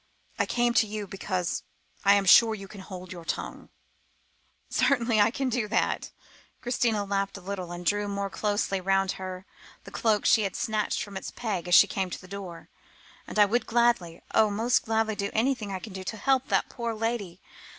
I 0.39 0.47
came 0.47 0.73
to 0.73 0.87
you, 0.87 1.05
because 1.05 1.61
I 2.03 2.15
am 2.15 2.25
sure 2.25 2.55
you 2.55 2.67
can 2.67 2.81
hold 2.81 3.11
your 3.11 3.23
tongue." 3.23 3.69
"Certainly 4.67 5.21
I 5.21 5.29
can 5.29 5.47
do 5.47 5.67
that"; 5.67 6.11
Christina 6.59 7.05
laughed 7.05 7.37
a 7.37 7.39
little, 7.39 7.71
and 7.71 7.85
drew 7.85 8.07
more 8.07 8.31
closely 8.31 8.81
round 8.81 9.11
her 9.21 9.45
the 9.83 9.91
cloak 9.91 10.25
she 10.25 10.41
had 10.41 10.55
snatched 10.55 11.03
from 11.03 11.17
its 11.17 11.29
peg 11.29 11.67
as 11.67 11.75
she 11.75 11.85
came 11.85 12.09
to 12.09 12.19
the 12.19 12.27
door, 12.27 12.71
"and 13.27 13.37
I 13.37 13.45
would 13.45 13.67
gladly 13.67 14.23
oh, 14.33 14.49
most 14.49 14.85
gladly, 14.85 15.13
do 15.13 15.29
anything 15.33 15.71
I 15.71 15.77
could 15.77 15.93
to 16.07 16.17
help 16.17 16.47
that 16.47 16.67
poor 16.67 16.95
lady. 16.95 17.39